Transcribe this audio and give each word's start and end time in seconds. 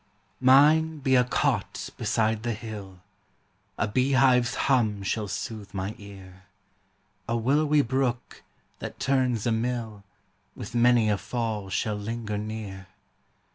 Mine 0.39 0.97
be 0.97 1.13
a 1.15 1.23
cot 1.23 1.91
beside 1.95 2.41
the 2.41 2.53
hill, 2.55 3.01
A 3.77 3.87
bee 3.87 4.13
hive's 4.13 4.55
hum 4.65 5.03
shall 5.03 5.27
sooth 5.27 5.75
my 5.75 5.93
ear; 5.99 6.45
A 7.29 7.37
willowy 7.37 7.83
brook, 7.83 8.41
that 8.79 8.99
turns 8.99 9.45
a 9.45 9.51
mill, 9.51 10.03
With 10.55 10.73
many 10.73 11.07
a 11.07 11.19
fall 11.19 11.69
shall 11.69 11.97
linger 11.97 12.39
near. 12.39 12.87